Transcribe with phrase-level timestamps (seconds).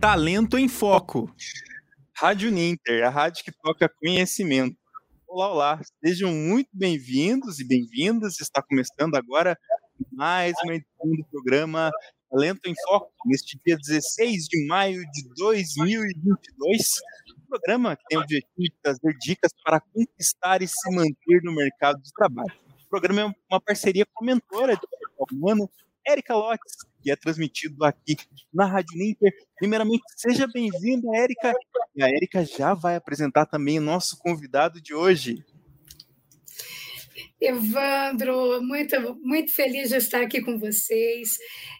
[0.00, 1.34] Talento em Foco.
[2.16, 4.76] Rádio Ninter, a rádio que toca conhecimento.
[5.26, 8.40] Olá, olá, sejam muito bem-vindos e bem-vindas.
[8.40, 9.58] Está começando agora
[10.12, 11.90] mais uma edição do programa
[12.30, 16.92] Talento em Foco, neste dia 16 de maio de 2022.
[17.36, 21.52] Um programa que tem o objetivo de trazer dicas para conquistar e se manter no
[21.52, 22.54] mercado de trabalho.
[22.86, 24.82] O programa é uma parceria com a mentora de
[25.34, 25.68] humano,
[26.08, 28.16] Érica Lotz, que é transmitido aqui
[28.52, 29.30] na Rádio Ninter.
[29.58, 31.52] Primeiramente, seja bem-vinda, Érica.
[31.94, 35.44] E a Érica já vai apresentar também o nosso convidado de hoje.
[37.40, 41.36] Evandro, muito, muito feliz de estar aqui com vocês.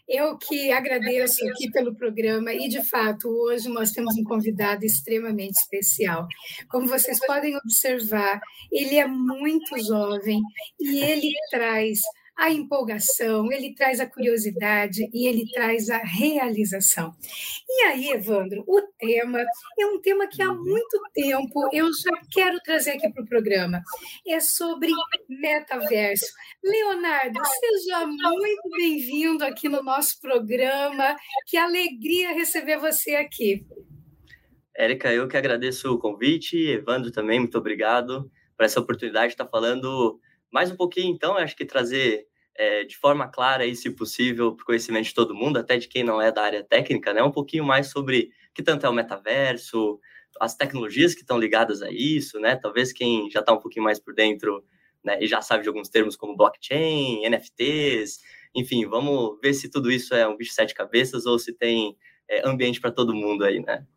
[0.07, 5.59] Eu que agradeço aqui pelo programa e, de fato, hoje nós temos um convidado extremamente
[5.59, 6.27] especial.
[6.69, 8.39] Como vocês podem observar,
[8.71, 10.39] ele é muito jovem
[10.79, 11.99] e ele traz
[12.39, 17.13] a empolgação, ele traz a curiosidade e ele traz a realização.
[17.67, 19.43] E aí, Evandro, o tema
[19.77, 20.63] é um tema que há uhum.
[20.63, 23.83] muito tempo eu já quero trazer aqui para o programa.
[24.25, 24.89] É sobre
[25.27, 26.27] metaverso.
[26.63, 31.17] Leonardo, seja muito bem-vindo aqui no nosso programa.
[31.45, 33.65] Que alegria receber você aqui.
[34.73, 39.45] Érica, eu que agradeço o convite, Evandro também, muito obrigado por essa oportunidade de estar
[39.45, 42.28] falando mais um pouquinho, então, acho que trazer
[42.59, 45.87] é, de forma clara e, se possível, para o conhecimento de todo mundo, até de
[45.87, 47.23] quem não é da área técnica, né?
[47.23, 49.97] Um pouquinho mais sobre que tanto é o metaverso,
[50.41, 52.57] as tecnologias que estão ligadas a isso, né?
[52.57, 54.61] Talvez quem já está um pouquinho mais por dentro
[55.01, 58.19] né, e já sabe de alguns termos como blockchain, NFTs,
[58.53, 61.95] enfim, vamos ver se tudo isso é um bicho de sete cabeças ou se tem
[62.27, 63.87] é, ambiente para todo mundo aí, né?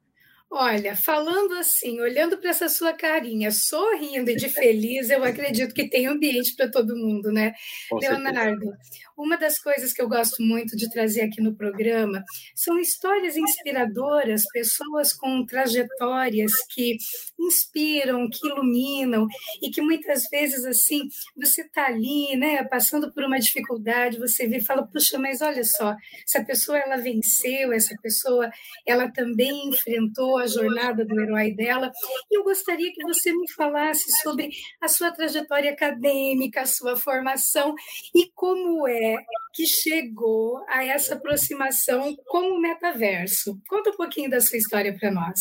[0.55, 5.89] Olha, falando assim, olhando para essa sua carinha, sorrindo e de feliz, eu acredito que
[5.89, 7.55] tem ambiente para todo mundo, né?
[7.89, 8.78] Com Leonardo, certeza.
[9.17, 12.22] uma das coisas que eu gosto muito de trazer aqui no programa
[12.55, 16.98] são histórias inspiradoras, pessoas com trajetórias que
[17.41, 19.27] inspiram, que iluminam
[19.62, 24.59] e que muitas vezes assim, você está ali, né, passando por uma dificuldade, você vê
[24.59, 25.97] e fala, puxa, mas olha só,
[26.28, 28.50] essa pessoa ela venceu, essa pessoa
[28.87, 31.91] ela também enfrentou a jornada do herói dela.
[32.30, 37.75] E eu gostaria que você me falasse sobre a sua trajetória acadêmica, a sua formação
[38.14, 39.16] e como é
[39.54, 43.58] que chegou a essa aproximação com o metaverso.
[43.69, 45.38] Conta um pouquinho da sua história para nós.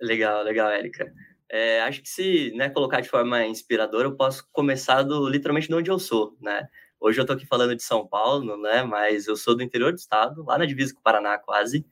[0.00, 1.12] Legal, legal, Érica.
[1.50, 5.74] É, acho que se né, colocar de forma inspiradora, eu posso começar do, literalmente de
[5.74, 6.66] onde eu sou, né?
[7.00, 8.82] Hoje eu estou aqui falando de São Paulo, né?
[8.82, 11.86] Mas eu sou do interior do estado, lá na divisa com o Paraná, quase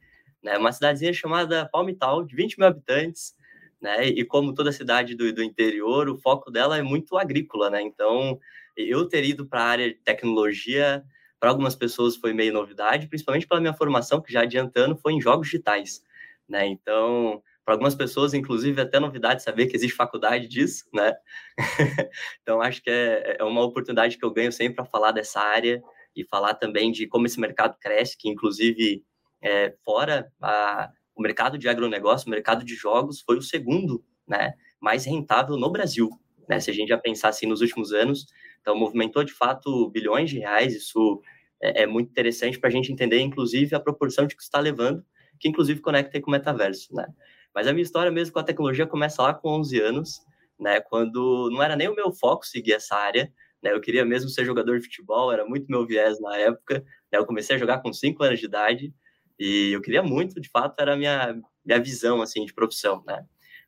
[0.44, 0.58] né?
[0.58, 3.34] Uma cidadezinha chamada Palmital, de 20 mil habitantes,
[3.80, 4.06] né?
[4.06, 7.80] E como toda cidade do, do interior, o foco dela é muito agrícola, né?
[7.80, 8.38] Então,
[8.76, 11.02] eu ter ido para a área de tecnologia,
[11.40, 15.20] para algumas pessoas foi meio novidade, principalmente pela minha formação, que já adiantando, foi em
[15.20, 16.02] jogos digitais,
[16.46, 16.66] né?
[16.66, 21.14] Então, para algumas pessoas, inclusive, até novidade saber que existe faculdade disso, né?
[22.42, 25.82] então, acho que é, é uma oportunidade que eu ganho sempre para falar dessa área
[26.14, 29.02] e falar também de como esse mercado cresce, que inclusive
[29.44, 34.54] é, fora a, o mercado de agronegócio, o mercado de jogos foi o segundo né,
[34.80, 36.08] mais rentável no Brasil.
[36.48, 38.26] Né, se a gente já pensar assim nos últimos anos,
[38.60, 41.22] então movimentou de fato bilhões de reais, isso
[41.62, 45.04] é, é muito interessante para a gente entender, inclusive, a proporção de que está levando,
[45.38, 46.94] que inclusive conecta com o metaverso.
[46.94, 47.06] Né?
[47.54, 50.20] Mas a minha história mesmo com a tecnologia começa lá com 11 anos,
[50.58, 53.30] né, quando não era nem o meu foco seguir essa área,
[53.62, 57.18] né, eu queria mesmo ser jogador de futebol, era muito meu viés na época, né,
[57.18, 58.94] eu comecei a jogar com 5 anos de idade,
[59.38, 63.24] e eu queria muito, de fato, era a minha, minha visão, assim, de profissão, né?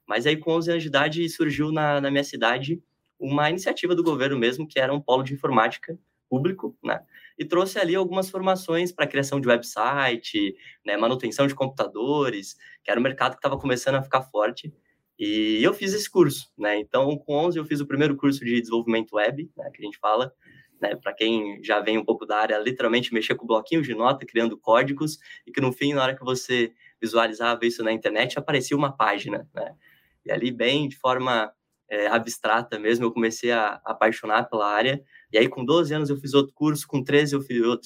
[0.07, 2.81] Mas aí, com 11 anos de idade, surgiu na, na minha cidade
[3.19, 7.01] uma iniciativa do governo mesmo, que era um polo de informática público, né?
[7.39, 10.55] E trouxe ali algumas formações para criação de website,
[10.85, 14.73] né, manutenção de computadores, que era um mercado que estava começando a ficar forte.
[15.19, 16.79] E eu fiz esse curso, né?
[16.79, 19.99] Então, com 11 eu fiz o primeiro curso de desenvolvimento web, né, que a gente
[19.99, 20.33] fala,
[20.87, 24.25] né, para quem já vem um pouco da área, literalmente mexer com bloquinhos de nota,
[24.25, 28.77] criando códigos, e que no fim, na hora que você visualizava isso na internet, aparecia
[28.77, 29.75] uma página, né?
[30.25, 31.53] E ali, bem de forma
[31.89, 35.03] é, abstrata mesmo, eu comecei a, apaixonar pela área,
[35.33, 37.41] e aí com 12 anos eu fiz outro curso, com 13 eu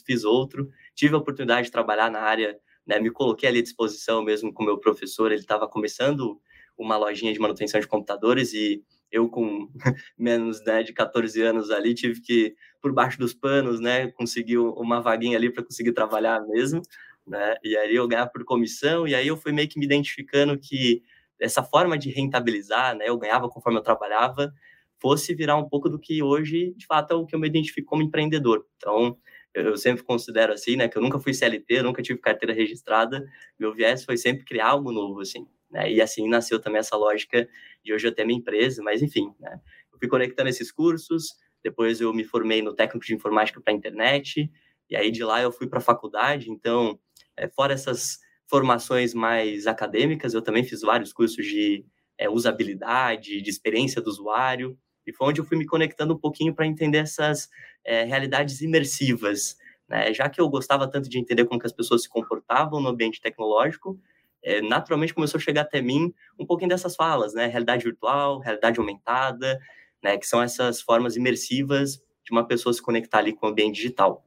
[0.04, 0.70] fiz outro.
[0.94, 4.62] Tive a oportunidade de trabalhar na área, né, me coloquei ali à disposição mesmo com
[4.62, 6.40] o meu professor, ele estava começando
[6.76, 9.68] uma lojinha de manutenção de computadores, e eu com
[10.18, 15.00] menos né, de 14 anos ali tive que por baixo dos panos, né, conseguir uma
[15.00, 16.80] vaguinha ali para conseguir trabalhar mesmo,
[17.26, 17.56] né?
[17.62, 21.02] E aí eu ganhava por comissão e aí eu fui meio que me identificando que
[21.38, 24.52] essa forma de rentabilizar, né, eu ganhava conforme eu trabalhava,
[25.00, 27.88] fosse virar um pouco do que hoje, de fato, é o que eu me identifico
[27.88, 28.66] como empreendedor.
[28.76, 29.16] Então,
[29.54, 33.24] eu sempre considero assim, né, que eu nunca fui CLT, nunca tive carteira registrada,
[33.58, 37.48] meu viés foi sempre criar algo novo, assim, né, e assim nasceu também essa lógica
[37.84, 39.60] de hoje eu ter minha empresa, mas enfim, né,
[39.92, 44.50] eu fui conectando esses cursos, depois eu me formei no técnico de informática para internet,
[44.88, 46.98] e aí de lá eu fui para a faculdade, então,
[47.36, 48.18] é, fora essas
[48.48, 51.84] formações mais acadêmicas, eu também fiz vários cursos de
[52.18, 54.76] é, usabilidade, de experiência do usuário,
[55.06, 57.48] e foi onde eu fui me conectando um pouquinho para entender essas
[57.84, 59.56] é, realidades imersivas.
[59.88, 60.12] Né?
[60.12, 63.20] Já que eu gostava tanto de entender como que as pessoas se comportavam no ambiente
[63.20, 63.98] tecnológico,
[64.42, 67.46] é, naturalmente começou a chegar até mim um pouquinho dessas falas, né?
[67.46, 69.58] Realidade virtual, realidade aumentada,
[70.02, 70.16] né?
[70.16, 74.24] Que são essas formas imersivas de uma pessoa se conectar ali com o ambiente digital.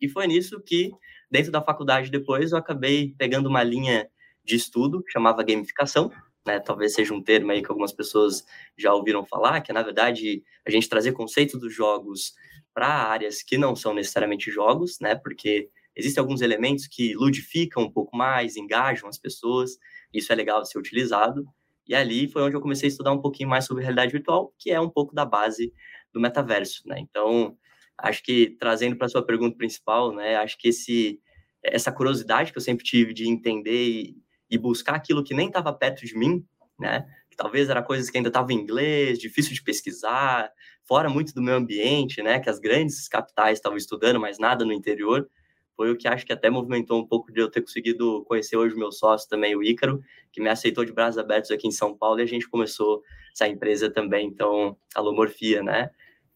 [0.00, 0.92] E foi nisso que,
[1.30, 4.08] dentro da faculdade depois, eu acabei pegando uma linha
[4.44, 6.10] de estudo chamava gamificação,
[6.46, 8.44] né, talvez seja um termo aí que algumas pessoas
[8.78, 12.32] já ouviram falar, que é, na verdade, a gente trazer conceitos dos jogos
[12.72, 17.90] para áreas que não são necessariamente jogos, né, porque existem alguns elementos que ludificam um
[17.90, 19.72] pouco mais, engajam as pessoas,
[20.12, 21.44] isso é legal de ser utilizado,
[21.88, 24.70] e ali foi onde eu comecei a estudar um pouquinho mais sobre realidade virtual, que
[24.70, 25.72] é um pouco da base
[26.12, 27.56] do metaverso, né, então,
[27.98, 31.20] acho que, trazendo para a sua pergunta principal, né, acho que esse,
[31.62, 35.72] essa curiosidade que eu sempre tive de entender e e buscar aquilo que nem estava
[35.72, 36.44] perto de mim,
[36.78, 37.06] né?
[37.30, 40.50] Que talvez era coisas que ainda estavam em inglês, difícil de pesquisar,
[40.84, 42.38] fora muito do meu ambiente, né?
[42.38, 45.28] Que as grandes capitais estavam estudando, mas nada no interior.
[45.76, 48.74] Foi o que acho que até movimentou um pouco de eu ter conseguido conhecer hoje
[48.74, 50.02] o meu sócio também, o Ícaro,
[50.32, 53.02] que me aceitou de braços abertos aqui em São Paulo e a gente começou
[53.32, 55.90] essa empresa também, então, Alomorfia, né?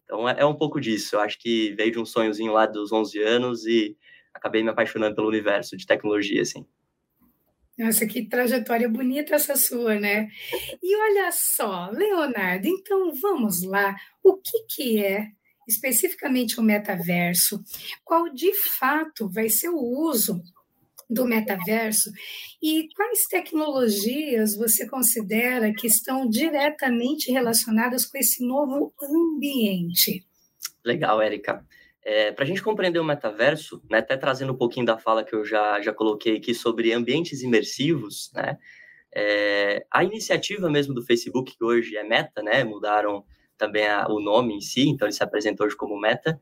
[0.04, 1.16] Então, é, é um pouco disso.
[1.16, 3.96] Eu acho que veio de um sonhozinho lá dos 11 anos e
[4.34, 6.66] acabei me apaixonando pelo universo de tecnologia, assim.
[7.78, 10.28] Nossa, que trajetória bonita essa sua, né?
[10.82, 13.96] E olha só, Leonardo, então vamos lá.
[14.22, 15.28] O que, que é
[15.69, 17.62] especificamente o metaverso?
[18.05, 20.43] Qual de fato vai ser o uso
[21.09, 22.11] do metaverso
[22.62, 30.25] e quais tecnologias você considera que estão diretamente relacionadas com esse novo ambiente?
[30.85, 31.67] Legal, Érica.
[32.03, 35.35] É, para a gente compreender o metaverso, né, até trazendo um pouquinho da fala que
[35.35, 38.57] eu já, já coloquei aqui sobre ambientes imersivos, né,
[39.15, 43.25] é, a iniciativa mesmo do Facebook, que hoje é Meta, né, mudaram
[43.61, 46.41] também a, o nome em si, então ele se apresenta hoje como Meta,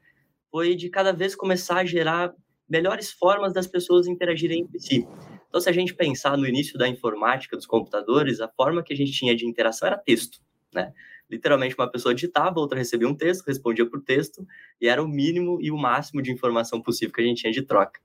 [0.50, 2.32] foi de cada vez começar a gerar
[2.69, 5.06] melhores formas das pessoas interagirem entre si.
[5.49, 8.97] Então, se a gente pensar no início da informática dos computadores, a forma que a
[8.97, 10.41] gente tinha de interação era texto,
[10.73, 10.93] né?
[11.29, 14.47] literalmente uma pessoa digitava, outra recebia um texto, respondia por texto,
[14.81, 17.62] e era o mínimo e o máximo de informação possível que a gente tinha de
[17.62, 18.00] troca.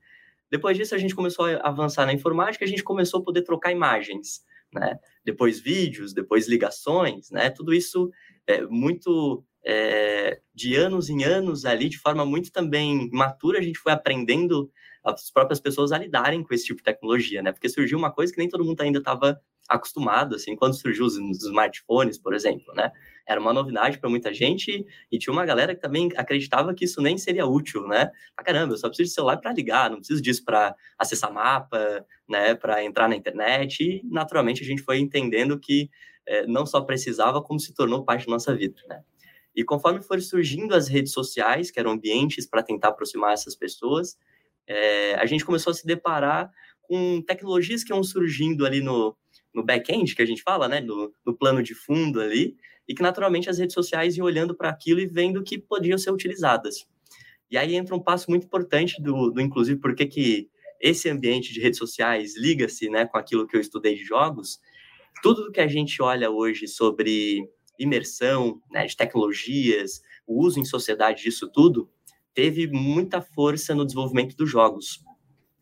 [0.50, 3.72] Depois disso, a gente começou a avançar na informática, a gente começou a poder trocar
[3.72, 4.98] imagens, né?
[5.24, 7.48] Depois vídeos, depois ligações, né?
[7.50, 8.10] Tudo isso
[8.46, 13.78] é muito é, de anos em anos ali, de forma muito também matura, a gente
[13.78, 14.70] foi aprendendo
[15.02, 17.52] as próprias pessoas a lidarem com esse tipo de tecnologia, né?
[17.52, 21.16] Porque surgiu uma coisa que nem todo mundo ainda estava acostumado, assim, quando surgiu os,
[21.16, 22.90] smartphones, por exemplo, né?
[23.26, 27.00] Era uma novidade para muita gente e tinha uma galera que também acreditava que isso
[27.00, 28.10] nem seria útil, né?
[28.36, 32.04] Ah, caramba, eu só preciso de celular para ligar, não preciso disso para acessar mapa,
[32.28, 32.54] né?
[32.54, 35.88] Para entrar na internet e, naturalmente, a gente foi entendendo que
[36.26, 39.02] é, não só precisava, como se tornou parte da nossa vida, né?
[39.54, 44.18] E conforme foram surgindo as redes sociais, que eram ambientes para tentar aproximar essas pessoas,
[44.66, 46.50] é, a gente começou a se deparar
[46.82, 49.16] com tecnologias que iam surgindo ali no,
[49.54, 52.56] no back-end, que a gente fala, né, no, no, plano de fundo ali,
[52.88, 56.10] e que naturalmente as redes sociais iam olhando para aquilo e vendo que podiam ser
[56.10, 56.86] utilizadas.
[57.50, 61.60] E aí entra um passo muito importante do, do inclusive, porque que esse ambiente de
[61.60, 64.60] redes sociais liga-se né, com aquilo que eu estudei de jogos.
[65.22, 71.22] Tudo que a gente olha hoje sobre imersão, né, de tecnologias, o uso em sociedade
[71.22, 71.90] disso tudo,
[72.32, 75.00] teve muita força no desenvolvimento dos jogos.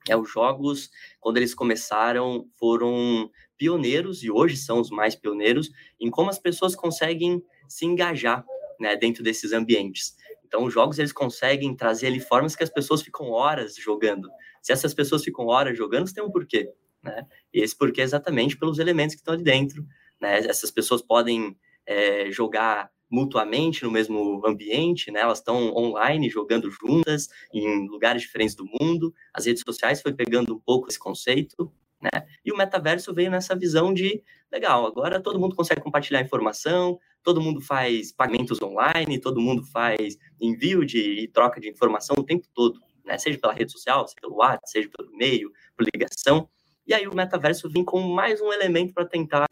[0.09, 0.91] É, os jogos,
[1.21, 6.75] quando eles começaram, foram pioneiros, e hoje são os mais pioneiros, em como as pessoas
[6.75, 8.45] conseguem se engajar
[8.81, 10.17] né, dentro desses ambientes.
[10.45, 14.29] Então, os jogos eles conseguem trazer ali formas que as pessoas ficam horas jogando.
[14.61, 16.69] Se essas pessoas ficam horas jogando, tem um porquê.
[17.03, 17.27] Né?
[17.53, 19.85] Esse porquê é exatamente pelos elementos que estão ali dentro.
[20.21, 20.39] Né?
[20.39, 21.57] Essas pessoas podem
[21.87, 25.21] é, jogar mutuamente no mesmo ambiente, né?
[25.21, 29.13] Elas estão online jogando juntas em lugares diferentes do mundo.
[29.35, 32.27] As redes sociais foi pegando um pouco esse conceito, né?
[32.43, 37.41] E o metaverso veio nessa visão de legal, agora todo mundo consegue compartilhar informação, todo
[37.41, 42.49] mundo faz pagamentos online, todo mundo faz envio de e troca de informação o tempo
[42.55, 43.19] todo, né?
[43.19, 46.49] Seja pela rede social, seja pelo WhatsApp, seja pelo e-mail, por ligação.
[46.87, 49.47] E aí o metaverso vem com mais um elemento para tentar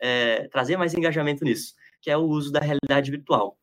[0.00, 3.56] é, trazer mais engajamento nisso que é o uso da realidade virtual.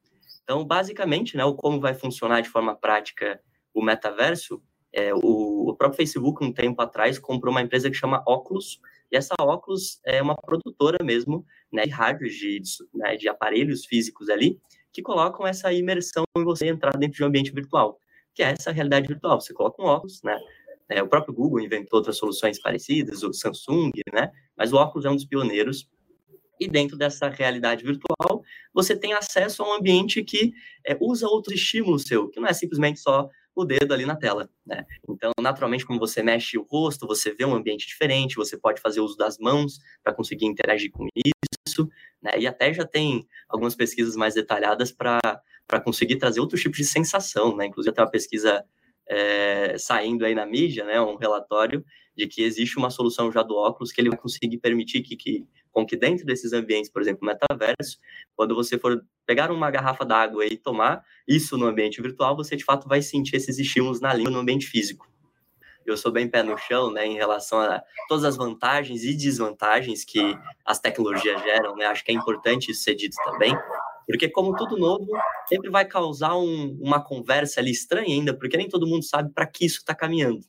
[0.44, 3.40] Então, basicamente, né, o como vai funcionar de forma prática
[3.74, 8.24] o metaverso, é, o, o, próprio Facebook, um tempo atrás, comprou uma empresa que chama
[8.26, 8.80] Oculus,
[9.12, 12.62] e essa Oculus é uma produtora mesmo né, de hardware, de,
[12.94, 14.60] né, de aparelhos físicos ali,
[14.92, 18.00] que colocam essa imersão em você entrar dentro de um ambiente virtual,
[18.34, 19.40] que é essa realidade virtual.
[19.40, 20.40] Você coloca um óculos, né?
[20.90, 24.32] É, o próprio Google inventou outras soluções parecidas, o Samsung, né?
[24.58, 25.88] Mas o óculos é um dos pioneiros.
[26.60, 28.44] E dentro dessa realidade virtual,
[28.74, 30.52] você tem acesso a um ambiente que
[30.86, 34.50] é, usa outros estímulos seu, que não é simplesmente só o dedo ali na tela,
[34.66, 34.86] né?
[35.08, 39.02] Então, naturalmente, como você mexe o rosto, você vê um ambiente diferente, você pode fazer
[39.02, 41.88] uso das mãos para conseguir interagir com isso,
[42.22, 42.32] né?
[42.40, 45.42] E até já tem algumas pesquisas mais detalhadas para
[45.84, 47.66] conseguir trazer outros tipos de sensação, né?
[47.66, 48.66] Inclusive, tem uma pesquisa
[49.10, 51.02] é, saindo aí na mídia, né?
[51.02, 51.84] Um relatório
[52.16, 55.48] de que existe uma solução já do óculos que ele vai conseguir permitir que, que
[55.72, 58.00] com que dentro desses ambientes, por exemplo, metaverso,
[58.36, 62.66] quando você for pegar uma garrafa d'água e tomar isso no ambiente virtual, você de
[62.66, 65.08] fato vai sentir esses estímulos na língua no ambiente físico.
[65.86, 70.04] Eu sou bem pé no chão, né, em relação a todas as vantagens e desvantagens
[70.04, 71.86] que as tecnologias geram, né?
[71.86, 73.56] Acho que é importante isso ser dito também,
[74.10, 75.06] porque como tudo novo,
[75.48, 79.46] sempre vai causar um, uma conversa ali estranha ainda, porque nem todo mundo sabe para
[79.46, 80.44] que isso está caminhando,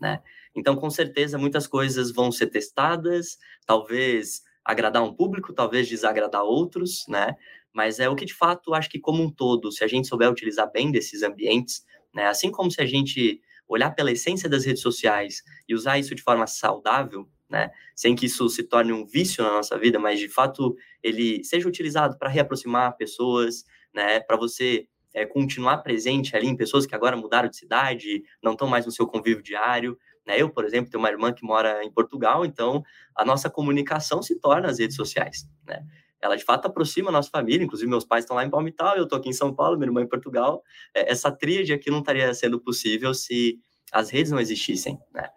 [0.00, 0.20] né?
[0.52, 7.04] Então, com certeza, muitas coisas vão ser testadas, talvez agradar um público, talvez desagradar outros,
[7.08, 7.36] né?
[7.72, 10.28] Mas é o que de fato acho que como um todo, se a gente souber
[10.28, 12.26] utilizar bem desses ambientes, né?
[12.26, 16.22] Assim como se a gente olhar pela essência das redes sociais e usar isso de
[16.22, 17.70] forma saudável, né?
[17.94, 21.68] Sem que isso se torne um vício na nossa vida, mas de fato ele seja
[21.68, 24.18] utilizado para reaproximar pessoas, né?
[24.18, 28.66] Para você é, continuar presente ali em pessoas que agora mudaram de cidade, não estão
[28.66, 29.96] mais no seu convívio diário,
[30.26, 30.34] né?
[30.36, 32.82] Eu, por exemplo, tenho uma irmã que mora em Portugal, então
[33.14, 35.80] a nossa comunicação se torna as redes sociais, né?
[36.20, 39.04] Ela de fato aproxima a nossa família, inclusive meus pais estão lá em Palmital, eu
[39.04, 40.60] estou aqui em São Paulo, minha irmã em Portugal.
[40.92, 43.60] É, essa tríade aqui não estaria sendo possível se
[43.92, 45.28] as redes não existissem, né?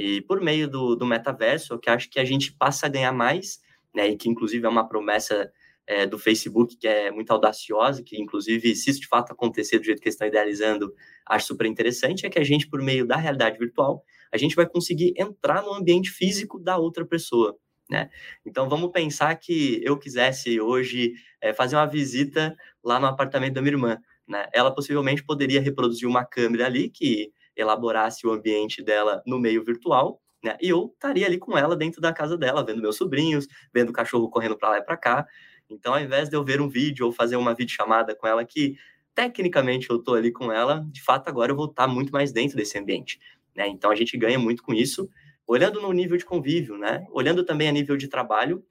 [0.00, 3.60] E por meio do, do metaverso, que acho que a gente passa a ganhar mais,
[3.94, 4.08] né?
[4.08, 5.52] E que inclusive é uma promessa
[5.86, 9.84] é, do Facebook que é muito audaciosa, que inclusive, se isso de fato acontecer do
[9.84, 10.90] jeito que eles estão idealizando,
[11.26, 14.02] acho super interessante, é que a gente, por meio da realidade virtual,
[14.32, 17.58] a gente vai conseguir entrar no ambiente físico da outra pessoa.
[17.90, 18.08] Né?
[18.46, 23.60] Então vamos pensar que eu quisesse hoje é, fazer uma visita lá no apartamento da
[23.60, 23.98] minha irmã.
[24.26, 24.46] Né?
[24.54, 27.30] Ela possivelmente poderia reproduzir uma câmera ali que
[27.60, 30.56] elaborasse o ambiente dela no meio virtual, né?
[30.60, 33.92] E eu estaria ali com ela dentro da casa dela, vendo meus sobrinhos, vendo o
[33.92, 35.26] cachorro correndo para lá e para cá.
[35.68, 38.76] Então, ao invés de eu ver um vídeo ou fazer uma videochamada com ela que
[39.14, 42.56] tecnicamente eu estou ali com ela, de fato agora eu vou estar muito mais dentro
[42.56, 43.20] desse ambiente.
[43.54, 43.68] Né?
[43.68, 45.08] Então a gente ganha muito com isso.
[45.46, 47.04] Olhando no nível de convívio, né?
[47.10, 48.64] Olhando também a nível de trabalho,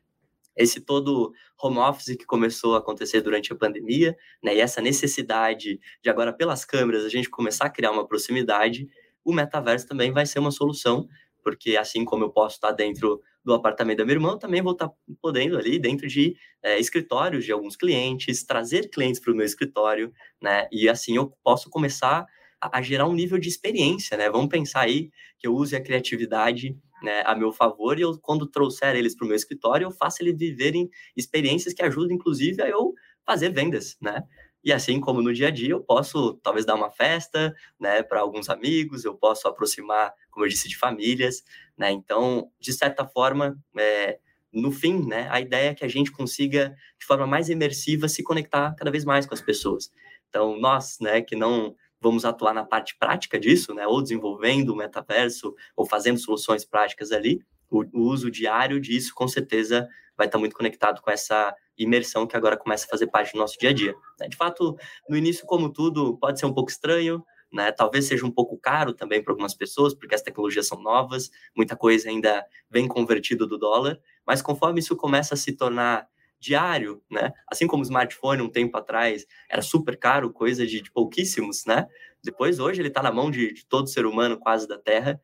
[0.59, 4.55] esse todo home office que começou a acontecer durante a pandemia, né?
[4.55, 8.87] E essa necessidade de agora pelas câmeras a gente começar a criar uma proximidade,
[9.23, 11.07] o metaverso também vai ser uma solução,
[11.41, 14.73] porque assim como eu posso estar dentro do apartamento da minha irmã, eu também vou
[14.73, 19.45] estar podendo ali dentro de é, escritórios de alguns clientes, trazer clientes para o meu
[19.45, 20.11] escritório,
[20.41, 20.67] né?
[20.71, 22.27] E assim eu posso começar
[22.61, 24.29] a, gerar um nível de experiência, né?
[24.29, 28.45] Vamos pensar aí que eu use a criatividade né, a meu favor e eu, quando
[28.45, 32.67] trouxer eles para o meu escritório, eu faço eles viverem experiências que ajudam, inclusive, a
[32.67, 32.93] eu
[33.25, 34.23] fazer vendas, né?
[34.61, 38.19] E assim como no dia a dia, eu posso talvez dar uma festa, né, para
[38.19, 41.43] alguns amigos, eu posso aproximar, como eu disse, de famílias,
[41.77, 41.91] né?
[41.91, 44.19] Então, de certa forma, é,
[44.51, 48.21] no fim, né, a ideia é que a gente consiga, de forma mais imersiva, se
[48.21, 49.91] conectar cada vez mais com as pessoas.
[50.27, 53.85] Então, nós, né, que não vamos atuar na parte prática disso, né?
[53.87, 57.41] Ou desenvolvendo o metaverso, ou fazendo soluções práticas ali.
[57.69, 59.87] O, o uso diário disso, com certeza,
[60.17, 63.57] vai estar muito conectado com essa imersão que agora começa a fazer parte do nosso
[63.57, 63.95] dia a dia.
[64.19, 64.27] Né?
[64.27, 64.75] De fato,
[65.07, 67.71] no início, como tudo, pode ser um pouco estranho, né?
[67.71, 71.75] Talvez seja um pouco caro também para algumas pessoas, porque as tecnologias são novas, muita
[71.75, 76.07] coisa ainda vem convertido do dólar, mas conforme isso começa a se tornar
[76.39, 77.31] diário, né?
[77.51, 81.87] Assim como o smartphone um tempo atrás era super caro, coisa de, de pouquíssimos, né?
[82.23, 85.19] Depois hoje ele está na mão de, de, todo ser humano quase da Terra.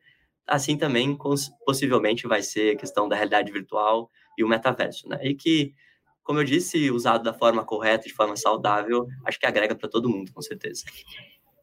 [0.46, 1.16] Assim também
[1.64, 5.18] possivelmente vai ser a questão da realidade virtual e o metaverso, né?
[5.22, 5.74] E que,
[6.22, 10.08] como eu disse, usado da forma correta, de forma saudável, acho que agrega para todo
[10.08, 10.84] mundo, com certeza.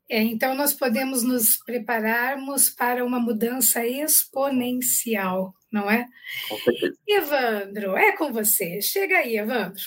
[0.10, 6.06] É, então, nós podemos nos prepararmos para uma mudança exponencial, não é?
[7.08, 8.80] Evandro, é com você.
[8.80, 9.82] Chega aí, Evandro.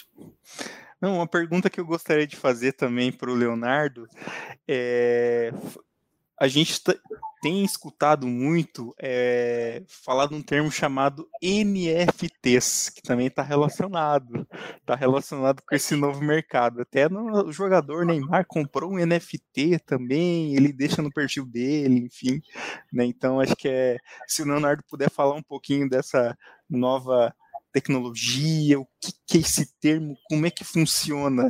[1.01, 4.09] Não, uma pergunta que eu gostaria de fazer também para o Leonardo
[4.67, 5.53] é:
[6.39, 6.83] a gente
[7.47, 14.45] tem escutado muito é, falar de um termo chamado NFTs, que também está relacionado,
[14.81, 16.81] está relacionado com esse novo mercado.
[16.81, 22.41] Até no, o jogador Neymar comprou um NFT também, ele deixa no perfil dele, enfim.
[22.93, 23.05] Né?
[23.05, 26.37] Então acho que é, se o Leonardo puder falar um pouquinho dessa
[26.69, 27.33] nova
[27.73, 31.49] tecnologia, o que, que é esse termo, como é que funciona?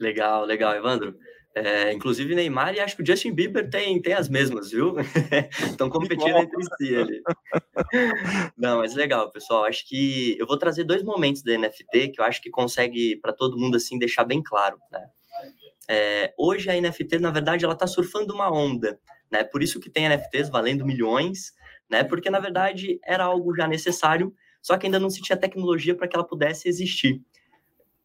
[0.00, 1.14] Legal, legal, Evandro.
[1.60, 4.94] É, inclusive Neymar e acho que o Justin Bieber tem, tem as mesmas, viu?
[5.66, 7.20] Estão competindo entre si ali.
[8.56, 9.64] Não, mas legal, pessoal.
[9.64, 13.32] Acho que eu vou trazer dois momentos da NFT que eu acho que consegue para
[13.32, 15.04] todo mundo assim deixar bem claro, né?
[15.90, 19.00] É, hoje a NFT, na verdade, ela está surfando uma onda,
[19.30, 19.42] né?
[19.42, 21.52] Por isso que tem NFTs valendo milhões,
[21.90, 22.04] né?
[22.04, 26.06] Porque na verdade era algo já necessário, só que ainda não se tinha tecnologia para
[26.06, 27.20] que ela pudesse existir.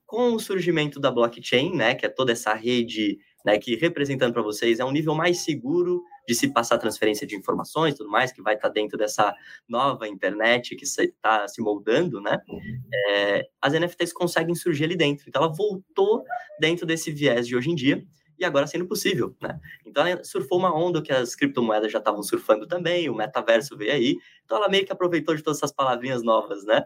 [0.07, 4.41] Com o surgimento da blockchain, né, que é toda essa rede né, que representando para
[4.41, 8.41] vocês é um nível mais seguro de se passar transferência de informações, tudo mais, que
[8.41, 9.35] vai estar tá dentro dessa
[9.67, 12.39] nova internet que está se moldando, né?
[12.93, 15.25] É, as NFTs conseguem surgir ali dentro.
[15.27, 16.23] Então, ela voltou
[16.59, 18.05] dentro desse viés de hoje em dia
[18.39, 19.59] e agora sendo possível, né?
[19.85, 23.91] Então, ela surfou uma onda que as criptomoedas já estavam surfando também, o metaverso veio
[23.91, 26.85] aí, então ela meio que aproveitou de todas essas palavrinhas novas, né?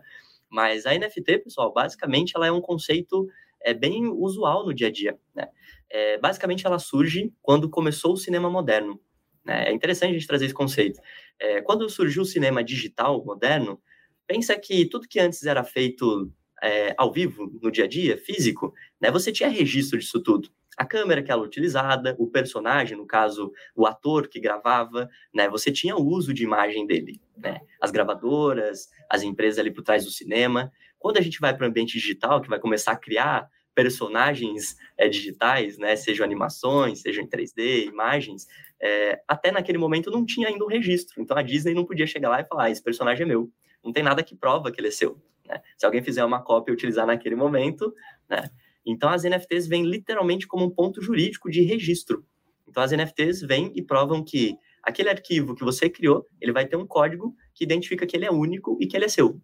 [0.50, 3.28] Mas a NFT, pessoal, basicamente ela é um conceito
[3.62, 5.48] é bem usual no dia a dia, né?
[5.90, 9.00] É, basicamente, ela surge quando começou o cinema moderno.
[9.46, 9.70] Né?
[9.70, 11.00] É interessante a gente trazer esse conceito.
[11.40, 13.82] É, quando surgiu o cinema digital moderno,
[14.28, 16.30] pensa que tudo que antes era feito
[16.62, 20.50] é, ao vivo, no dia a dia, físico, né, você tinha registro disso tudo.
[20.78, 25.72] A câmera que era utilizada, o personagem, no caso, o ator que gravava, né, você
[25.72, 27.20] tinha o uso de imagem dele.
[27.36, 27.62] Né?
[27.82, 30.72] As gravadoras, as empresas ali por trás do cinema.
[31.00, 35.08] Quando a gente vai para o ambiente digital, que vai começar a criar personagens é,
[35.08, 38.48] digitais, né, sejam animações, sejam em 3D, imagens,
[38.82, 41.22] é, até naquele momento não tinha ainda um registro.
[41.22, 43.52] Então a Disney não podia chegar lá e falar: ah, esse personagem é meu.
[43.84, 45.22] Não tem nada que prova que ele é seu.
[45.46, 45.62] Né?
[45.78, 47.94] Se alguém fizer uma cópia e utilizar naquele momento,
[48.28, 48.50] né?
[48.86, 52.26] Então as NFTs vêm literalmente como um ponto jurídico de registro.
[52.68, 56.78] Então as NFTs vêm e provam que aquele arquivo que você criou, ele vai ter
[56.78, 59.40] um código que identifica que ele é único e que ele é seu.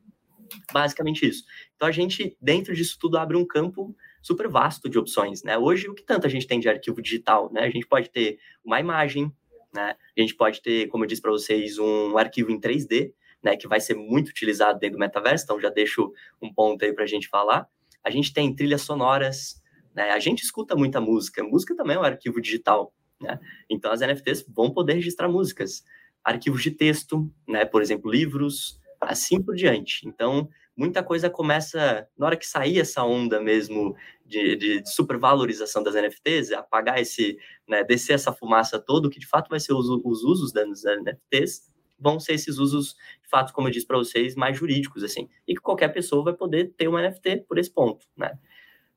[0.72, 1.44] Basicamente isso.
[1.75, 5.57] Então a gente, dentro disso tudo, abre um campo super vasto de opções, né?
[5.57, 7.61] Hoje, o que tanto a gente tem de arquivo digital, né?
[7.61, 9.31] A gente pode ter uma imagem,
[9.74, 9.96] né?
[10.18, 13.13] A gente pode ter, como eu disse para vocês, um arquivo em 3D,
[13.44, 13.57] né?
[13.57, 16.11] Que vai ser muito utilizado dentro do metaverso, então já deixo
[16.42, 17.68] um ponto aí para a gente falar.
[18.03, 19.61] A gente tem trilhas sonoras,
[19.94, 20.11] né?
[20.11, 23.39] A gente escuta muita música, música também é um arquivo digital, né?
[23.70, 25.83] Então as NFTs vão poder registrar músicas,
[26.24, 27.66] arquivos de texto, né?
[27.66, 30.07] Por exemplo, livros, assim por diante.
[30.07, 35.96] Então, muita coisa começa, na hora que sair essa onda mesmo de, de supervalorização das
[35.96, 37.37] NFTs, apagar esse,
[37.68, 41.74] né, descer essa fumaça toda, que de fato vai ser os, os usos das NFTs,
[42.00, 45.53] vão ser esses usos, de fato, como eu disse para vocês, mais jurídicos, assim, e
[45.53, 48.37] que qualquer pessoa vai poder ter uma NFT por esse ponto, né?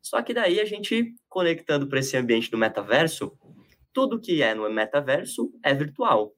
[0.02, 3.36] Só que daí a gente, conectando para esse ambiente do metaverso,
[3.92, 6.35] tudo que é no metaverso é virtual.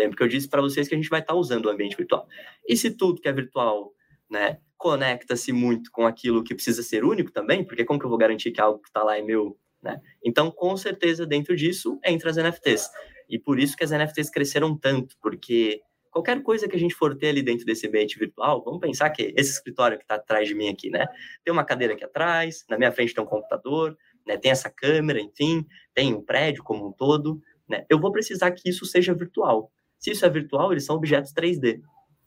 [0.00, 1.94] Lembra que eu disse para vocês que a gente vai estar tá usando o ambiente
[1.94, 2.26] virtual.
[2.66, 3.92] E se tudo que é virtual,
[4.30, 8.18] né, conecta-se muito com aquilo que precisa ser único também, porque como que eu vou
[8.18, 10.00] garantir que algo que está lá é meu, né?
[10.24, 12.88] Então, com certeza, dentro disso, entra as NFTs.
[13.28, 17.14] E por isso que as NFTs cresceram tanto, porque qualquer coisa que a gente for
[17.14, 20.54] ter ali dentro desse ambiente virtual, vamos pensar que esse escritório que está atrás de
[20.54, 21.06] mim aqui, né?
[21.44, 23.94] Tem uma cadeira aqui atrás, na minha frente tem um computador,
[24.26, 24.38] né?
[24.38, 27.84] Tem essa câmera, enfim, tem um prédio como um todo, né?
[27.88, 29.70] Eu vou precisar que isso seja virtual.
[30.00, 31.80] Se isso é virtual, eles são objetos 3D.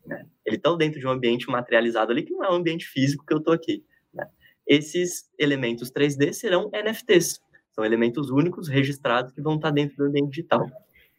[0.06, 0.26] Né?
[0.46, 3.34] Eles estão dentro de um ambiente materializado ali, que não é um ambiente físico que
[3.34, 3.84] eu estou aqui.
[4.14, 4.26] Né?
[4.68, 10.30] Esses elementos 3D serão NFTs, são elementos únicos registrados que vão estar dentro do ambiente
[10.30, 10.68] digital.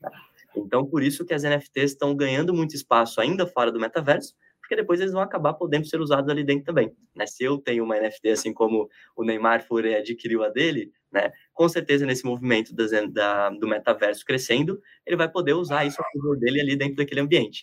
[0.00, 0.10] Né?
[0.56, 4.76] Então, por isso que as NFTs estão ganhando muito espaço ainda fora do metaverso, porque
[4.76, 6.90] depois eles vão acabar podendo ser usados ali dentro também.
[7.14, 7.26] Né?
[7.26, 11.30] Se eu tenho uma NFT, assim como o Neymar for adquiriu a dele, né?
[11.52, 12.74] com certeza nesse movimento
[13.12, 17.20] da, do metaverso crescendo, ele vai poder usar isso a favor dele ali dentro daquele
[17.20, 17.60] ambiente.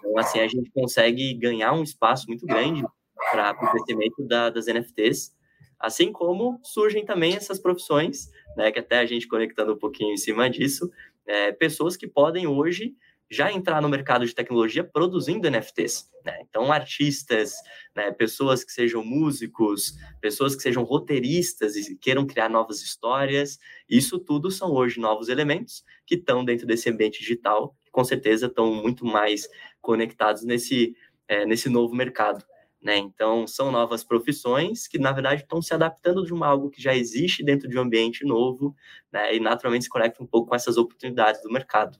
[0.00, 2.82] Então, assim, a gente consegue ganhar um espaço muito grande
[3.30, 5.32] para o crescimento da, das NFTs,
[5.78, 10.16] assim como surgem também essas profissões, né, que até a gente conectando um pouquinho em
[10.16, 10.90] cima disso,
[11.24, 12.96] é, pessoas que podem hoje
[13.30, 16.10] já entrar no mercado de tecnologia produzindo NFTs.
[16.24, 16.38] Né?
[16.48, 17.54] Então, artistas,
[17.96, 23.58] né, pessoas que sejam músicos, pessoas que sejam roteiristas e queiram criar novas histórias,
[23.88, 28.46] isso tudo são hoje novos elementos que estão dentro desse ambiente digital, que com certeza
[28.46, 29.48] estão muito mais
[29.80, 30.94] conectados nesse,
[31.26, 32.44] é, nesse novo mercado.
[32.82, 32.96] Né?
[32.98, 36.94] Então, são novas profissões que, na verdade, estão se adaptando de uma algo que já
[36.94, 38.74] existe dentro de um ambiente novo,
[39.10, 39.34] né?
[39.34, 41.96] e naturalmente se conectam um pouco com essas oportunidades do mercado.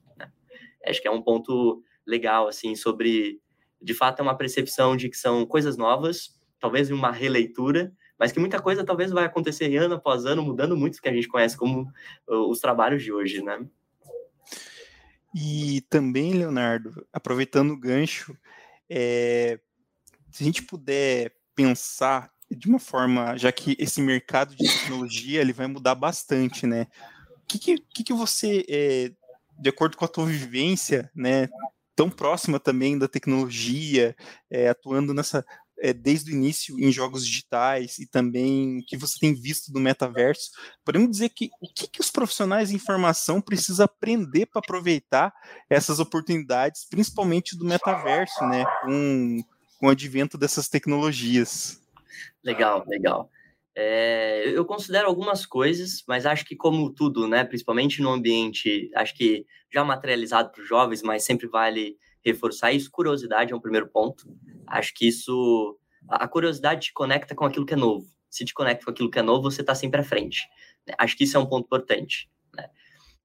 [0.85, 3.39] Acho que é um ponto legal, assim, sobre,
[3.81, 8.39] de fato, é uma percepção de que são coisas novas, talvez uma releitura, mas que
[8.39, 11.57] muita coisa talvez vai acontecer ano após ano, mudando muito o que a gente conhece
[11.57, 11.91] como
[12.27, 13.65] os trabalhos de hoje, né?
[15.35, 18.37] E também, Leonardo, aproveitando o gancho,
[18.89, 19.59] é,
[20.29, 25.53] se a gente puder pensar de uma forma, já que esse mercado de tecnologia ele
[25.53, 26.87] vai mudar bastante, né?
[27.29, 29.11] O que, que, que você, é,
[29.63, 31.47] de acordo com a tua vivência, né,
[31.95, 34.13] tão próxima também da tecnologia,
[34.51, 35.45] é, atuando nessa
[35.79, 40.51] é, desde o início em jogos digitais e também que você tem visto do metaverso,
[40.83, 45.33] podemos dizer que o que, que os profissionais de informação precisam aprender para aproveitar
[45.69, 49.41] essas oportunidades, principalmente do metaverso, né, com,
[49.79, 51.81] com o advento dessas tecnologias.
[52.43, 53.29] Legal, legal.
[53.75, 59.15] É, eu considero algumas coisas, mas acho que como tudo, né, principalmente no ambiente, acho
[59.15, 62.91] que já materializado para os jovens, mas sempre vale reforçar isso.
[62.91, 64.25] Curiosidade é um primeiro ponto.
[64.67, 68.05] Acho que isso, a curiosidade te conecta com aquilo que é novo.
[68.29, 70.47] Se te conecta com aquilo que é novo, você está sempre à frente.
[70.87, 70.93] Né?
[70.97, 72.29] Acho que isso é um ponto importante.
[72.55, 72.69] Né?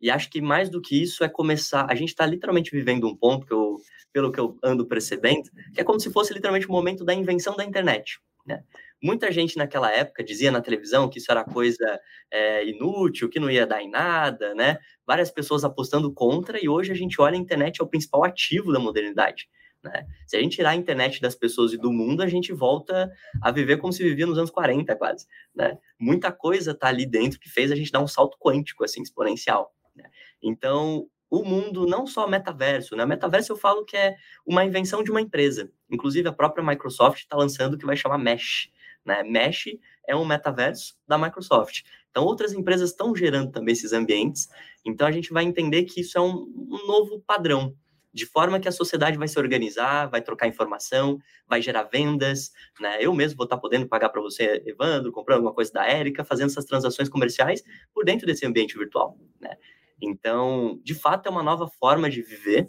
[0.00, 1.86] E acho que mais do que isso é começar.
[1.90, 3.76] A gente está literalmente vivendo um ponto que eu,
[4.12, 7.54] pelo que eu ando percebendo, que é como se fosse literalmente o momento da invenção
[7.54, 8.18] da internet.
[8.48, 8.64] Né?
[9.00, 12.00] Muita gente naquela época dizia na televisão que isso era coisa
[12.32, 14.78] é, inútil, que não ia dar em nada, né?
[15.06, 18.72] Várias pessoas apostando contra, e hoje a gente olha a internet é o principal ativo
[18.72, 19.48] da modernidade.
[19.84, 20.06] Né?
[20.26, 23.50] Se a gente tirar a internet das pessoas e do mundo, a gente volta a
[23.52, 25.26] viver como se vivia nos anos 40, quase.
[25.54, 25.78] Né?
[26.00, 29.72] Muita coisa está ali dentro que fez a gente dar um salto quântico, assim, exponencial.
[29.94, 30.10] Né?
[30.42, 33.04] Então, o mundo, não só metaverso, né?
[33.04, 35.70] Metaverso eu falo que é uma invenção de uma empresa.
[35.90, 38.70] Inclusive, a própria Microsoft está lançando o que vai chamar Mesh.
[39.04, 39.22] Né?
[39.22, 39.66] Mesh
[40.06, 41.82] é um metaverso da Microsoft.
[42.10, 44.48] Então, outras empresas estão gerando também esses ambientes.
[44.84, 47.76] Então, a gente vai entender que isso é um, um novo padrão,
[48.12, 52.50] de forma que a sociedade vai se organizar, vai trocar informação, vai gerar vendas.
[52.80, 52.98] Né?
[53.00, 56.48] Eu mesmo vou estar podendo pagar para você, Evandro, comprando alguma coisa da Érica, fazendo
[56.48, 57.62] essas transações comerciais
[57.94, 59.18] por dentro desse ambiente virtual.
[59.40, 59.56] Né?
[60.00, 62.68] Então, de fato, é uma nova forma de viver.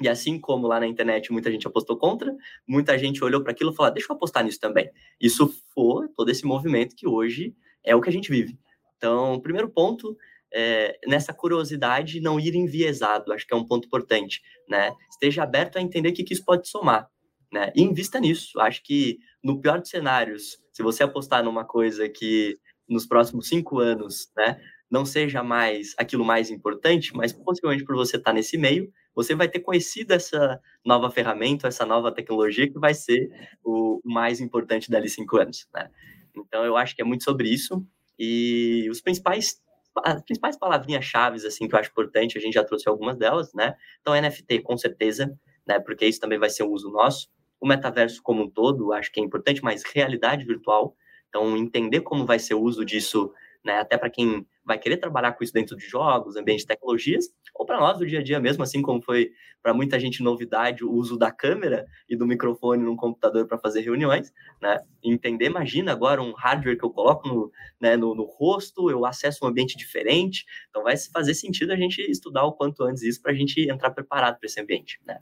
[0.00, 2.32] E assim como lá na internet muita gente apostou contra,
[2.66, 4.88] muita gente olhou para aquilo e falou: ah, deixa eu apostar nisso também.
[5.20, 7.54] Isso foi todo esse movimento que hoje
[7.84, 8.56] é o que a gente vive.
[8.96, 10.16] Então, primeiro ponto,
[10.52, 14.92] é, nessa curiosidade, não ir enviesado, acho que é um ponto importante, né?
[15.10, 17.08] Esteja aberto a entender o que, que isso pode somar,
[17.52, 17.72] né?
[17.74, 18.58] E invista nisso.
[18.60, 23.78] Acho que, no pior dos cenários, se você apostar numa coisa que nos próximos cinco
[23.78, 28.90] anos, né, não seja mais aquilo mais importante, mas possivelmente por você estar nesse meio,
[29.14, 33.30] você vai ter conhecido essa nova ferramenta, essa nova tecnologia que vai ser
[33.64, 35.90] o mais importante dali cinco anos, né?
[36.36, 37.84] Então eu acho que é muito sobre isso
[38.18, 39.60] e os principais
[40.04, 43.74] as principais palavrinhas-chave assim que eu acho importante, a gente já trouxe algumas delas, né?
[44.00, 45.80] Então NFT com certeza, né?
[45.80, 47.28] Porque isso também vai ser um uso nosso.
[47.60, 50.94] O metaverso como um todo, acho que é importante, mas realidade virtual,
[51.28, 53.32] então entender como vai ser o uso disso
[53.68, 53.80] né?
[53.80, 57.66] Até para quem vai querer trabalhar com isso dentro de jogos, ambiente de tecnologias, ou
[57.66, 59.30] para nós do dia a dia mesmo, assim como foi
[59.62, 63.82] para muita gente novidade o uso da câmera e do microfone num computador para fazer
[63.82, 64.78] reuniões, né?
[65.04, 69.44] Entender, imagina agora um hardware que eu coloco no, né, no, no, rosto, eu acesso
[69.44, 73.32] um ambiente diferente, então vai fazer sentido a gente estudar o quanto antes isso para
[73.32, 75.18] a gente entrar preparado para esse ambiente, né?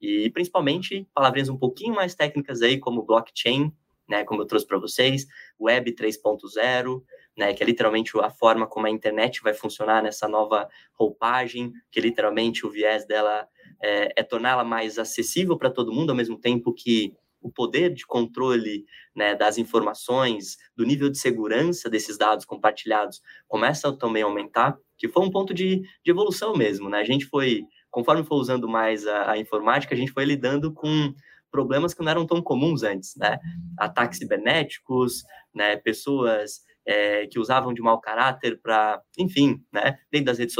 [0.00, 3.72] E principalmente palavrinhas um pouquinho mais técnicas aí, como blockchain,
[4.08, 5.26] né, como eu trouxe para vocês,
[5.58, 7.02] Web 3.0,
[7.36, 12.00] né, que é literalmente a forma como a internet vai funcionar nessa nova roupagem, que
[12.00, 13.46] literalmente o viés dela
[13.82, 18.06] é, é torná-la mais acessível para todo mundo, ao mesmo tempo que o poder de
[18.06, 24.76] controle né, das informações, do nível de segurança desses dados compartilhados começa também a aumentar,
[24.98, 26.88] que foi um ponto de, de evolução mesmo.
[26.88, 26.98] Né?
[26.98, 31.14] A gente foi, conforme foi usando mais a, a informática, a gente foi lidando com
[31.50, 33.38] problemas que não eram tão comuns antes, né?
[33.78, 35.22] Ataques cibernéticos,
[35.54, 35.76] né?
[35.76, 40.56] Pessoas é, que usavam de mau caráter para, enfim, né, dentro das redes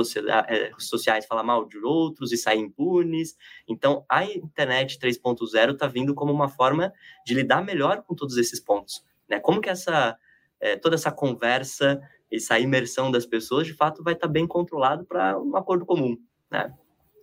[0.49, 3.37] é, sociais falar mal de outros e sair impunes.
[3.69, 6.93] Então, a internet 3.0 está vindo como uma forma
[7.25, 9.05] de lidar melhor com todos esses pontos.
[9.29, 9.39] Né?
[9.39, 10.19] Como que essa
[10.61, 12.01] é, toda essa conversa,
[12.33, 16.17] essa imersão das pessoas, de fato, vai estar tá bem controlado para um acordo comum,
[16.51, 16.73] né?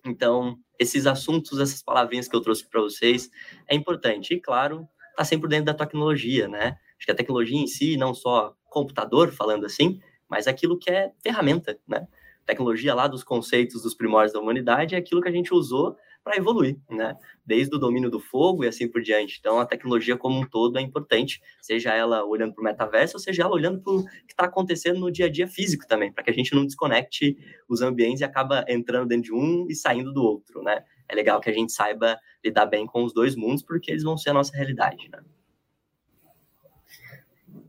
[0.05, 3.29] Então, esses assuntos, essas palavrinhas que eu trouxe para vocês,
[3.67, 4.33] é importante.
[4.33, 6.77] E, claro, tá sempre dentro da tecnologia, né?
[7.03, 11.11] Acho que a tecnologia em si, não só computador, falando assim, mas aquilo que é
[11.21, 12.07] ferramenta, né?
[12.45, 16.37] Tecnologia lá dos conceitos dos primórdios da humanidade é aquilo que a gente usou para
[16.37, 17.17] evoluir, né?
[17.45, 19.35] Desde o domínio do fogo e assim por diante.
[19.37, 23.19] Então, a tecnologia como um todo é importante, seja ela olhando para o metaverso, ou
[23.19, 26.23] seja ela olhando para o que está acontecendo no dia a dia físico também, para
[26.23, 27.37] que a gente não desconecte
[27.67, 30.85] os ambientes e acaba entrando dentro de um e saindo do outro, né?
[31.09, 34.17] É legal que a gente saiba lidar bem com os dois mundos, porque eles vão
[34.17, 35.19] ser a nossa realidade, né?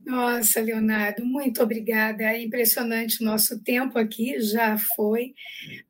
[0.05, 2.25] Nossa, Leonardo, muito obrigada.
[2.25, 5.35] É impressionante o nosso tempo aqui, já foi.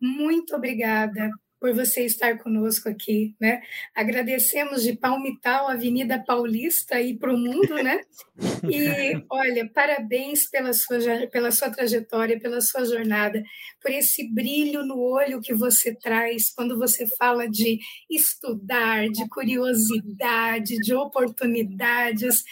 [0.00, 1.31] Muito obrigada
[1.64, 3.62] por você estar conosco aqui, né?
[3.94, 8.03] Agradecemos de Palmital, Avenida Paulista e para o mundo, né?
[8.70, 10.98] E olha, parabéns pela sua,
[11.31, 13.42] pela sua trajetória, pela sua jornada,
[13.81, 17.79] por esse brilho no olho que você traz quando você fala de
[18.11, 22.42] estudar, de curiosidade, de oportunidades.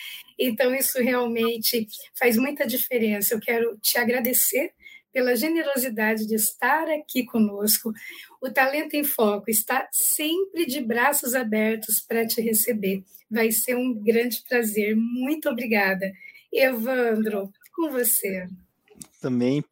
[0.45, 1.87] Então, isso realmente
[2.19, 3.35] faz muita diferença.
[3.35, 4.73] Eu quero te agradecer
[5.13, 7.93] pela generosidade de estar aqui conosco.
[8.41, 13.05] O Talento em Foco está sempre de braços abertos para te receber.
[13.31, 14.97] Vai ser um grande prazer.
[14.97, 16.11] Muito obrigada.
[16.53, 18.49] Evandro, com você.
[19.21, 19.63] Também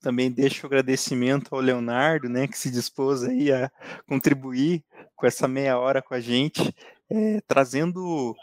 [0.00, 3.68] também deixo o agradecimento ao Leonardo, né, que se dispôs aí a
[4.06, 4.84] contribuir
[5.16, 6.72] com essa meia hora com a gente,
[7.10, 8.36] é, trazendo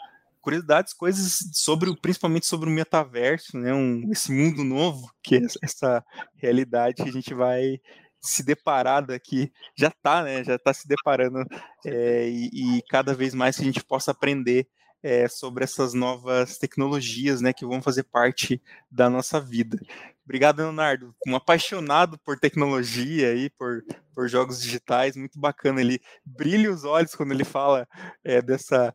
[0.46, 3.74] curiosidades, coisas sobre, principalmente sobre o metaverso, né?
[3.74, 6.04] Um, esse mundo novo, que é essa
[6.36, 7.80] realidade que a gente vai
[8.20, 10.44] se deparar daqui, já está, né?
[10.44, 11.44] Já está se deparando
[11.84, 14.68] é, e, e, cada vez mais que a gente possa aprender
[15.02, 17.52] é, sobre essas novas tecnologias, né?
[17.52, 19.76] Que vão fazer parte da nossa vida.
[20.24, 21.12] Obrigado, Leonardo.
[21.26, 23.82] Um apaixonado por tecnologia e por,
[24.14, 25.80] por jogos digitais, muito bacana.
[25.80, 27.88] Ele brilha os olhos quando ele fala
[28.22, 28.94] é, dessa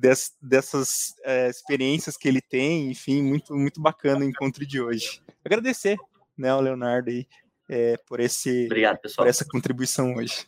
[0.00, 5.20] des, dessas é, experiências que ele tem, enfim, muito, muito bacana o encontro de hoje.
[5.44, 5.96] Agradecer,
[6.36, 7.26] né, ao Leonardo aí,
[7.68, 9.24] é, por, esse, obrigado, pessoal.
[9.24, 10.46] por essa contribuição hoje.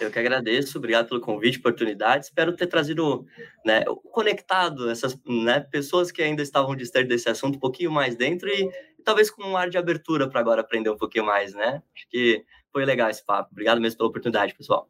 [0.00, 2.24] Eu que agradeço, obrigado pelo convite, oportunidade.
[2.24, 3.26] Espero ter trazido,
[3.64, 8.48] né, conectado essas né, pessoas que ainda estavam distantes desse assunto um pouquinho mais dentro
[8.48, 8.64] e,
[8.98, 11.82] e talvez com um ar de abertura para agora aprender um pouquinho mais, né?
[11.94, 13.50] Acho que foi legal esse papo.
[13.52, 14.88] Obrigado mesmo pela oportunidade, pessoal.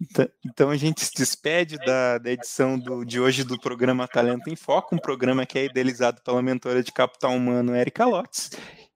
[0.00, 4.48] Então, então a gente se despede da, da edição do, de hoje do programa Talento
[4.48, 8.50] em Foco, um programa que é idealizado pela mentora de capital humano, Erika Lotz.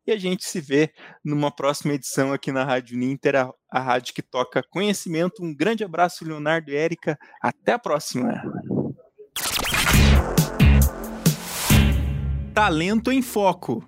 [0.06, 0.90] E a gente se vê
[1.22, 5.44] numa próxima edição aqui na Rádio Ninter, a, a rádio que toca conhecimento.
[5.44, 7.18] Um grande abraço, Leonardo e Érica.
[7.42, 8.42] Até a próxima.
[12.54, 13.87] Talento em Foco.